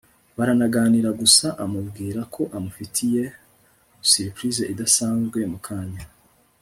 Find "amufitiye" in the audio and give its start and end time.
2.57-3.23